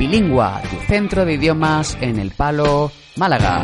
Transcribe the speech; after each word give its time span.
Bilingua, 0.00 0.62
tu 0.62 0.76
centro 0.86 1.26
de 1.26 1.34
idiomas 1.34 1.98
en 2.00 2.18
el 2.18 2.30
Palo, 2.30 2.90
Málaga. 3.16 3.62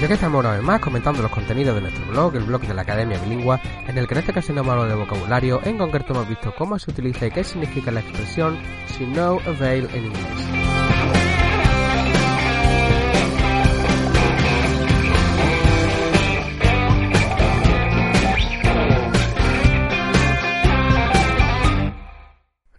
Ya 0.00 0.06
que 0.06 0.14
estamos 0.14 0.38
una 0.38 0.52
vez 0.52 0.62
más 0.62 0.80
comentando 0.80 1.22
los 1.22 1.32
contenidos 1.32 1.74
de 1.74 1.80
nuestro 1.80 2.06
blog, 2.06 2.36
el 2.36 2.44
blog 2.44 2.60
de 2.60 2.72
la 2.72 2.82
Academia 2.82 3.18
Bilingua, 3.18 3.60
en 3.88 3.98
el 3.98 4.06
que 4.06 4.14
en 4.14 4.22
caso 4.32 4.52
no 4.52 4.60
hemos 4.60 4.70
hablado 4.70 4.88
de 4.88 4.94
vocabulario, 4.94 5.60
en 5.64 5.76
concreto 5.76 6.12
hemos 6.12 6.28
visto 6.28 6.54
cómo 6.56 6.78
se 6.78 6.92
utiliza 6.92 7.26
y 7.26 7.32
qué 7.32 7.42
significa 7.42 7.90
la 7.90 7.98
expresión 7.98 8.60
to 8.96 9.04
no 9.08 9.40
avail 9.44 9.88
en 9.92 10.04
inglés. 10.04 10.79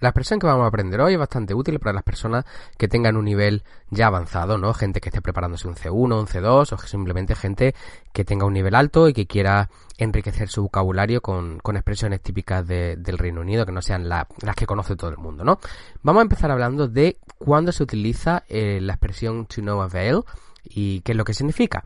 La 0.01 0.09
expresión 0.09 0.39
que 0.39 0.47
vamos 0.47 0.63
a 0.63 0.67
aprender 0.67 0.99
hoy 0.99 1.13
es 1.13 1.19
bastante 1.19 1.53
útil 1.53 1.79
para 1.79 1.93
las 1.93 2.01
personas 2.03 2.43
que 2.75 2.87
tengan 2.87 3.17
un 3.17 3.23
nivel 3.25 3.63
ya 3.91 4.07
avanzado, 4.07 4.57
¿no? 4.57 4.73
Gente 4.73 4.99
que 4.99 5.09
esté 5.09 5.21
preparándose 5.21 5.67
un 5.67 5.75
C1, 5.75 6.19
un 6.19 6.25
C2 6.27 6.73
o 6.73 6.77
simplemente 6.79 7.35
gente 7.35 7.75
que 8.11 8.25
tenga 8.25 8.47
un 8.47 8.53
nivel 8.53 8.73
alto 8.73 9.07
y 9.07 9.13
que 9.13 9.27
quiera 9.27 9.69
enriquecer 9.99 10.49
su 10.49 10.63
vocabulario 10.63 11.21
con, 11.21 11.61
expresiones 11.75 12.19
típicas 12.19 12.67
de- 12.67 12.95
del 12.97 13.19
Reino 13.19 13.41
Unido 13.41 13.63
que 13.65 13.71
no 13.71 13.83
sean 13.83 14.09
la- 14.09 14.27
las 14.41 14.55
que 14.55 14.65
conoce 14.65 14.95
todo 14.95 15.11
el 15.11 15.17
mundo, 15.17 15.43
¿no? 15.43 15.59
Vamos 16.01 16.21
a 16.21 16.23
empezar 16.23 16.49
hablando 16.49 16.87
de 16.87 17.19
cuándo 17.37 17.71
se 17.71 17.83
utiliza 17.83 18.43
eh, 18.49 18.79
la 18.81 18.93
expresión 18.93 19.45
to 19.45 19.61
no 19.61 19.83
avail 19.83 20.21
y 20.63 21.01
qué 21.01 21.11
es 21.11 21.17
lo 21.17 21.25
que 21.25 21.35
significa. 21.35 21.83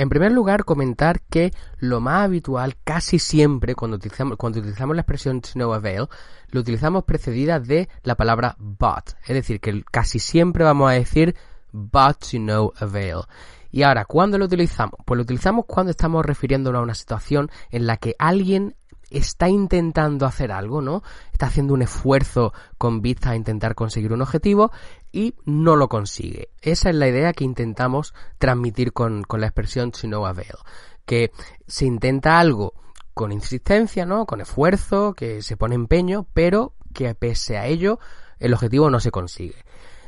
En 0.00 0.08
primer 0.08 0.32
lugar, 0.32 0.64
comentar 0.64 1.20
que 1.20 1.52
lo 1.78 2.00
más 2.00 2.24
habitual 2.24 2.74
casi 2.84 3.18
siempre 3.18 3.74
cuando 3.74 3.98
utilizamos, 3.98 4.96
la 4.96 5.02
expresión 5.02 5.42
to 5.42 5.50
no 5.56 5.74
avail, 5.74 6.08
lo 6.48 6.60
utilizamos 6.60 7.04
precedida 7.04 7.60
de 7.60 7.86
la 8.02 8.14
palabra 8.14 8.56
but. 8.58 9.10
Es 9.26 9.34
decir, 9.34 9.60
que 9.60 9.84
casi 9.90 10.18
siempre 10.18 10.64
vamos 10.64 10.90
a 10.90 10.94
decir 10.94 11.36
but 11.72 12.16
to 12.16 12.38
no 12.38 12.72
avail. 12.80 13.26
Y 13.70 13.82
ahora, 13.82 14.06
¿cuándo 14.06 14.38
lo 14.38 14.46
utilizamos? 14.46 14.94
Pues 15.04 15.18
lo 15.18 15.22
utilizamos 15.22 15.66
cuando 15.66 15.90
estamos 15.90 16.24
refiriéndonos 16.24 16.80
a 16.80 16.82
una 16.82 16.94
situación 16.94 17.50
en 17.70 17.86
la 17.86 17.98
que 17.98 18.16
alguien 18.18 18.76
está 19.10 19.48
intentando 19.48 20.26
hacer 20.26 20.52
algo, 20.52 20.80
¿no? 20.80 21.02
Está 21.32 21.46
haciendo 21.46 21.74
un 21.74 21.82
esfuerzo 21.82 22.52
con 22.78 23.02
vista 23.02 23.30
a 23.30 23.36
intentar 23.36 23.74
conseguir 23.74 24.12
un 24.12 24.22
objetivo 24.22 24.70
y 25.12 25.34
no 25.44 25.76
lo 25.76 25.88
consigue. 25.88 26.50
Esa 26.62 26.90
es 26.90 26.96
la 26.96 27.08
idea 27.08 27.32
que 27.32 27.44
intentamos 27.44 28.14
transmitir 28.38 28.92
con, 28.92 29.22
con 29.22 29.40
la 29.40 29.46
expresión 29.46 29.90
to 29.90 30.06
no 30.06 30.26
avail. 30.26 30.56
Que 31.04 31.32
se 31.66 31.86
intenta 31.86 32.38
algo 32.38 32.74
con 33.14 33.32
insistencia, 33.32 34.06
¿no? 34.06 34.26
Con 34.26 34.40
esfuerzo, 34.40 35.14
que 35.14 35.42
se 35.42 35.56
pone 35.56 35.74
empeño, 35.74 36.26
pero 36.32 36.74
que 36.94 37.14
pese 37.14 37.58
a 37.58 37.66
ello 37.66 37.98
el 38.38 38.54
objetivo 38.54 38.90
no 38.90 39.00
se 39.00 39.10
consigue. 39.10 39.56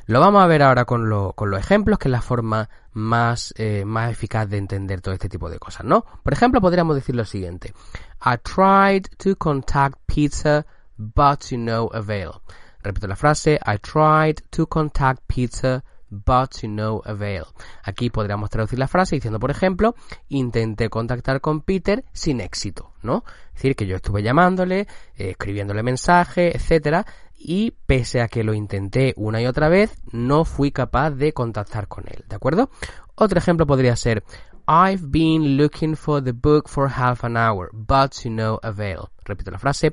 Lo 0.07 0.21
vamos 0.21 0.43
a 0.43 0.47
ver 0.47 0.63
ahora 0.63 0.85
con, 0.85 1.09
lo- 1.09 1.33
con 1.33 1.51
los 1.51 1.61
ejemplos, 1.61 1.99
que 1.99 2.09
es 2.09 2.13
la 2.13 2.23
forma 2.23 2.69
más, 2.93 3.55
eh, 3.57 3.85
más 3.85 4.11
eficaz 4.11 4.49
de 4.49 4.59
entender 4.59 5.01
todo 5.01 5.15
este 5.15 5.29
tipo 5.29 5.49
de 5.49 5.59
cosas, 5.59 5.85
¿no? 5.87 6.05
Por 6.23 6.33
ejemplo, 6.33 6.61
podríamos 6.61 6.95
decir 6.97 7.15
lo 7.15 7.25
siguiente. 7.25 7.73
I 8.25 8.37
tried 8.43 9.05
to 9.19 9.37
contact 9.37 9.99
Peter, 10.07 10.67
but 10.97 11.41
to 11.49 11.57
no 11.57 11.89
avail. 11.93 12.31
Repito 12.83 13.07
la 13.07 13.17
frase. 13.17 13.59
I 13.65 13.79
tried 13.79 14.37
to 14.51 14.67
contact 14.67 15.23
Peter, 15.27 15.83
but 16.11 16.51
to 16.61 16.69
no 16.69 17.01
avail. 17.05 17.45
Aquí 17.85 18.11
podríamos 18.11 18.51
traducir 18.51 18.79
la 18.79 18.89
frase 18.89 19.17
diciendo, 19.17 19.39
por 19.41 19.51
ejemplo, 19.51 19.95
intenté 20.29 20.91
contactar 20.91 21.41
con 21.41 21.63
Peter 21.63 22.05
sin 22.13 22.41
éxito, 22.41 22.93
¿no? 23.03 23.25
Es 23.49 23.55
decir, 23.55 23.77
que 23.77 23.87
yo 23.87 23.97
estuve 23.97 24.23
llamándole, 24.23 24.81
eh, 25.17 25.31
escribiéndole 25.31 25.83
mensajes, 25.83 26.55
etcétera, 26.55 27.07
y 27.45 27.73
pese 27.87 28.21
a 28.21 28.29
que 28.29 28.45
lo 28.45 28.55
intenté 28.55 29.15
una 29.17 29.41
y 29.43 29.47
otra 29.47 29.69
vez, 29.69 30.01
no 30.13 30.45
fui 30.45 30.71
capaz 30.71 31.11
de 31.11 31.33
contactar 31.33 31.89
con 31.89 32.05
él, 32.07 32.25
¿de 32.29 32.37
acuerdo? 32.37 32.71
Otro 33.15 33.39
ejemplo 33.39 33.67
podría 33.67 33.97
ser 33.97 34.23
I've 34.69 35.09
been 35.09 35.57
looking 35.57 35.97
for 35.97 36.23
the 36.23 36.33
book 36.33 36.69
for 36.69 36.89
half 36.89 37.25
an 37.25 37.37
hour, 37.37 37.69
but 37.73 38.13
to 38.23 38.31
no 38.31 38.61
avail. 38.63 39.09
Repito 39.25 39.51
la 39.51 39.59
frase. 39.59 39.93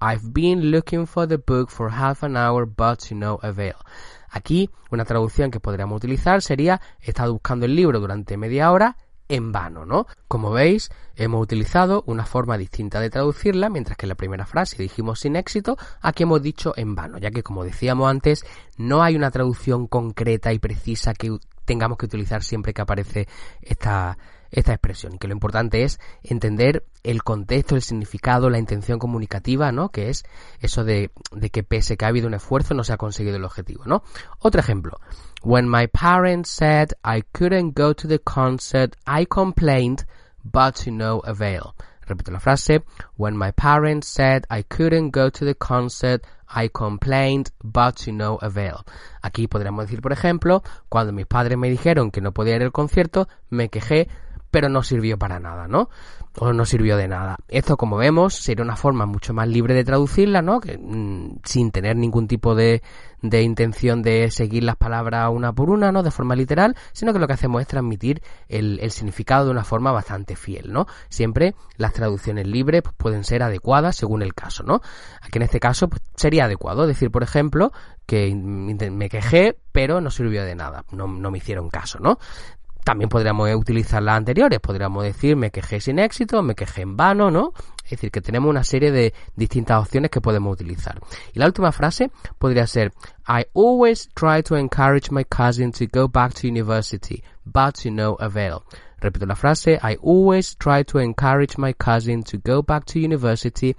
I've 0.00 0.32
been 0.32 0.70
looking 0.70 1.06
for 1.06 1.26
the 1.26 1.38
book 1.38 1.70
for 1.70 1.90
half 1.90 2.22
an 2.22 2.36
hour, 2.36 2.66
but 2.66 2.98
to 3.08 3.14
no 3.14 3.38
avail. 3.42 3.76
Aquí, 4.30 4.70
una 4.90 5.04
traducción 5.04 5.50
que 5.50 5.58
podríamos 5.58 5.96
utilizar 5.96 6.42
sería 6.42 6.80
he 7.00 7.10
estado 7.10 7.32
buscando 7.32 7.66
el 7.66 7.74
libro 7.74 7.98
durante 7.98 8.36
media 8.36 8.70
hora 8.70 8.96
en 9.30 9.52
vano, 9.52 9.86
¿no? 9.86 10.06
Como 10.28 10.50
veis, 10.50 10.90
hemos 11.14 11.40
utilizado 11.40 12.02
una 12.06 12.26
forma 12.26 12.58
distinta 12.58 13.00
de 13.00 13.10
traducirla, 13.10 13.70
mientras 13.70 13.96
que 13.96 14.06
en 14.06 14.10
la 14.10 14.16
primera 14.16 14.44
frase 14.44 14.82
dijimos 14.82 15.20
sin 15.20 15.36
éxito, 15.36 15.78
aquí 16.02 16.24
hemos 16.24 16.42
dicho 16.42 16.74
en 16.76 16.94
vano, 16.94 17.16
ya 17.18 17.30
que 17.30 17.44
como 17.44 17.64
decíamos 17.64 18.10
antes, 18.10 18.44
no 18.76 19.02
hay 19.02 19.16
una 19.16 19.30
traducción 19.30 19.86
concreta 19.86 20.52
y 20.52 20.58
precisa 20.58 21.14
que 21.14 21.38
tengamos 21.64 21.96
que 21.96 22.06
utilizar 22.06 22.42
siempre 22.42 22.74
que 22.74 22.82
aparece 22.82 23.28
esta, 23.62 24.18
esta 24.50 24.72
expresión 24.72 25.14
y 25.14 25.18
que 25.18 25.28
lo 25.28 25.34
importante 25.34 25.84
es 25.84 26.00
entender 26.22 26.84
el 27.02 27.22
contexto, 27.22 27.76
el 27.76 27.82
significado, 27.82 28.50
la 28.50 28.58
intención 28.58 28.98
comunicativa, 28.98 29.72
¿no? 29.72 29.90
Que 29.90 30.10
es 30.10 30.24
eso 30.60 30.84
de, 30.84 31.10
que 31.52 31.62
pese 31.62 31.96
que 31.96 32.04
ha 32.04 32.08
habido 32.08 32.28
un 32.28 32.34
esfuerzo 32.34 32.74
no 32.74 32.84
se 32.84 32.92
ha 32.92 32.96
conseguido 32.96 33.36
el 33.36 33.44
objetivo, 33.44 33.84
¿no? 33.86 34.02
Otro 34.38 34.60
ejemplo. 34.60 34.98
When 35.42 35.68
my 35.68 35.86
parents 35.86 36.50
said 36.50 36.92
I 37.04 37.22
couldn't 37.32 37.76
go 37.76 37.94
to 37.94 38.08
the 38.08 38.18
concert, 38.18 38.96
I 39.06 39.26
complained, 39.26 40.06
but 40.44 40.74
to 40.84 40.90
no 40.90 41.22
avail. 41.24 41.74
Repito 42.06 42.32
la 42.32 42.40
frase. 42.40 42.82
When 43.16 43.36
my 43.36 43.52
parents 43.52 44.08
said 44.08 44.44
I 44.50 44.64
couldn't 44.64 45.12
go 45.12 45.30
to 45.30 45.44
the 45.44 45.54
concert, 45.54 46.26
I 46.48 46.68
complained, 46.68 47.52
but 47.62 47.96
to 48.04 48.12
no 48.12 48.38
avail. 48.42 48.84
Aquí 49.22 49.46
podríamos 49.46 49.86
decir, 49.86 50.02
por 50.02 50.12
ejemplo, 50.12 50.62
cuando 50.88 51.12
mis 51.12 51.26
padres 51.26 51.56
me 51.56 51.70
dijeron 51.70 52.10
que 52.10 52.20
no 52.20 52.32
podía 52.32 52.56
ir 52.56 52.62
al 52.62 52.72
concierto, 52.72 53.28
me 53.48 53.68
quejé, 53.68 54.08
pero 54.50 54.68
no 54.68 54.82
sirvió 54.82 55.18
para 55.18 55.40
nada, 55.40 55.68
¿no? 55.68 55.88
O 56.38 56.52
no 56.52 56.64
sirvió 56.64 56.96
de 56.96 57.08
nada. 57.08 57.36
Esto, 57.48 57.76
como 57.76 57.96
vemos, 57.96 58.34
sería 58.34 58.64
una 58.64 58.76
forma 58.76 59.06
mucho 59.06 59.34
más 59.34 59.48
libre 59.48 59.74
de 59.74 59.84
traducirla, 59.84 60.42
¿no? 60.42 60.60
Que, 60.60 60.78
mm, 60.78 61.40
sin 61.44 61.70
tener 61.70 61.96
ningún 61.96 62.28
tipo 62.28 62.54
de, 62.54 62.82
de 63.22 63.42
intención 63.42 64.02
de 64.02 64.30
seguir 64.30 64.64
las 64.64 64.76
palabras 64.76 65.30
una 65.32 65.52
por 65.52 65.70
una, 65.70 65.92
¿no? 65.92 66.02
De 66.02 66.10
forma 66.10 66.34
literal, 66.34 66.76
sino 66.92 67.12
que 67.12 67.18
lo 67.18 67.26
que 67.26 67.34
hacemos 67.34 67.60
es 67.60 67.68
transmitir 67.68 68.22
el, 68.48 68.78
significado 68.90 69.46
de 69.46 69.50
una 69.50 69.64
forma 69.64 69.92
bastante 69.92 70.36
fiel, 70.36 70.72
¿no? 70.72 70.86
Siempre 71.08 71.54
las 71.76 71.92
traducciones 71.92 72.46
libres 72.46 72.82
pues, 72.82 72.94
pueden 72.96 73.24
ser 73.24 73.42
adecuadas 73.42 73.96
según 73.96 74.22
el 74.22 74.34
caso, 74.34 74.62
¿no? 74.62 74.80
Aquí 75.20 75.38
en 75.38 75.42
este 75.42 75.60
caso 75.60 75.88
pues, 75.88 76.02
sería 76.16 76.44
adecuado 76.44 76.86
decir, 76.86 77.10
por 77.10 77.22
ejemplo, 77.22 77.72
que 78.06 78.34
me 78.34 79.08
quejé, 79.08 79.56
pero 79.72 80.00
no 80.00 80.10
sirvió 80.10 80.44
de 80.44 80.54
nada, 80.54 80.84
no, 80.90 81.06
no 81.06 81.30
me 81.30 81.38
hicieron 81.38 81.70
caso, 81.70 81.98
¿no? 82.00 82.18
También 82.84 83.08
podríamos 83.08 83.52
utilizar 83.54 84.02
las 84.02 84.16
anteriores, 84.16 84.58
podríamos 84.60 85.04
decir 85.04 85.36
me 85.36 85.50
quejé 85.50 85.80
sin 85.80 85.98
éxito, 85.98 86.42
me 86.42 86.54
quejé 86.54 86.82
en 86.82 86.96
vano, 86.96 87.30
¿no? 87.30 87.52
Es 87.84 87.90
decir, 87.90 88.10
que 88.10 88.20
tenemos 88.20 88.48
una 88.48 88.64
serie 88.64 88.92
de 88.92 89.12
distintas 89.36 89.80
opciones 89.80 90.10
que 90.10 90.20
podemos 90.20 90.52
utilizar. 90.52 91.00
Y 91.32 91.38
la 91.38 91.46
última 91.46 91.72
frase 91.72 92.10
podría 92.38 92.66
ser 92.66 92.92
I 93.28 93.46
always 93.54 94.08
try 94.14 94.42
to 94.44 94.56
encourage 94.56 95.10
my 95.10 95.24
cousin 95.24 95.72
to 95.72 95.86
go 95.92 96.08
back 96.08 96.34
to 96.34 96.46
university, 96.46 97.22
but 97.44 97.74
to 97.82 97.90
no 97.90 98.16
avail. 98.18 98.62
Repito 99.00 99.26
la 99.26 99.34
frase 99.34 99.78
I 99.82 99.96
always 100.02 100.56
try 100.56 100.84
to 100.84 101.00
encourage 101.00 101.58
my 101.58 101.74
cousin 101.74 102.22
to 102.24 102.38
go 102.38 102.62
back 102.62 102.84
to 102.86 102.98
university, 102.98 103.74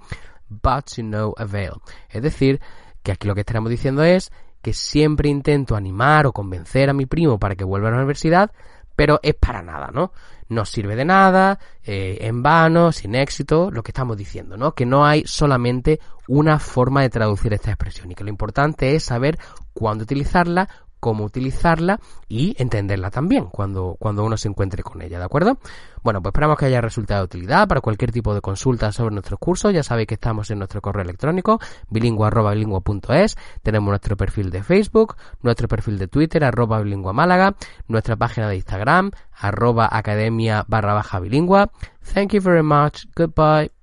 but 0.48 0.84
to 0.94 1.02
no 1.02 1.34
avail. 1.38 1.80
Es 2.08 2.22
decir, 2.22 2.60
que 3.02 3.12
aquí 3.12 3.26
lo 3.26 3.34
que 3.34 3.40
estaremos 3.40 3.70
diciendo 3.70 4.02
es 4.02 4.30
que 4.62 4.72
siempre 4.72 5.28
intento 5.28 5.74
animar 5.74 6.26
o 6.26 6.32
convencer 6.32 6.88
a 6.88 6.92
mi 6.92 7.06
primo 7.06 7.38
para 7.38 7.56
que 7.56 7.64
vuelva 7.64 7.88
a 7.88 7.92
la 7.92 7.96
universidad, 7.98 8.52
pero 9.02 9.18
es 9.20 9.34
para 9.34 9.62
nada, 9.62 9.90
¿no? 9.92 10.12
No 10.48 10.64
sirve 10.64 10.94
de 10.94 11.04
nada, 11.04 11.58
eh, 11.82 12.18
en 12.20 12.40
vano, 12.40 12.92
sin 12.92 13.16
éxito, 13.16 13.68
lo 13.72 13.82
que 13.82 13.90
estamos 13.90 14.16
diciendo, 14.16 14.56
¿no? 14.56 14.76
Que 14.76 14.86
no 14.86 15.04
hay 15.04 15.24
solamente 15.26 15.98
una 16.28 16.60
forma 16.60 17.02
de 17.02 17.10
traducir 17.10 17.52
esta 17.52 17.72
expresión 17.72 18.12
y 18.12 18.14
que 18.14 18.22
lo 18.22 18.30
importante 18.30 18.94
es 18.94 19.02
saber 19.02 19.40
cuándo 19.72 20.04
utilizarla, 20.04 20.68
cómo 21.02 21.24
utilizarla 21.24 21.98
y 22.28 22.54
entenderla 22.62 23.10
también 23.10 23.46
cuando, 23.46 23.96
cuando 23.98 24.22
uno 24.22 24.36
se 24.36 24.46
encuentre 24.46 24.84
con 24.84 25.02
ella, 25.02 25.18
¿de 25.18 25.24
acuerdo? 25.24 25.58
Bueno, 26.04 26.22
pues 26.22 26.30
esperamos 26.30 26.56
que 26.56 26.66
haya 26.66 26.80
resultado 26.80 27.22
de 27.22 27.24
utilidad 27.24 27.66
para 27.66 27.80
cualquier 27.80 28.12
tipo 28.12 28.32
de 28.32 28.40
consulta 28.40 28.92
sobre 28.92 29.12
nuestros 29.12 29.40
cursos. 29.40 29.74
Ya 29.74 29.82
sabéis 29.82 30.06
que 30.06 30.14
estamos 30.14 30.48
en 30.52 30.58
nuestro 30.58 30.80
correo 30.80 31.02
electrónico 31.02 31.58
bilingua.bilingua.es. 31.90 33.36
Tenemos 33.62 33.88
nuestro 33.88 34.16
perfil 34.16 34.50
de 34.50 34.62
Facebook, 34.62 35.16
nuestro 35.42 35.66
perfil 35.66 35.98
de 35.98 36.06
Twitter, 36.06 36.44
arroba 36.44 36.80
bilingua 36.80 37.12
Málaga, 37.12 37.56
nuestra 37.88 38.14
página 38.14 38.48
de 38.48 38.54
Instagram, 38.54 39.10
arroba 39.32 39.88
academia 39.90 40.64
barra 40.68 40.94
baja 40.94 41.18
bilingua. 41.18 41.72
Thank 42.14 42.34
you 42.34 42.40
very 42.40 42.62
much. 42.62 43.06
Goodbye. 43.16 43.81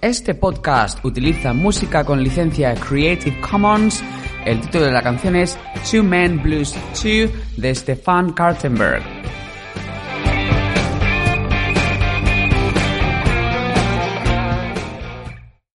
Este 0.00 0.32
podcast 0.32 1.04
utiliza 1.04 1.52
música 1.52 2.04
con 2.04 2.22
licencia 2.22 2.72
Creative 2.76 3.40
Commons. 3.40 4.00
El 4.44 4.60
título 4.60 4.84
de 4.84 4.92
la 4.92 5.02
canción 5.02 5.34
es 5.34 5.58
Two 5.90 6.04
Men 6.04 6.40
Blues 6.40 6.72
2 6.92 7.56
de 7.56 7.74
Stefan 7.74 8.32
Kartenberg. 8.32 9.17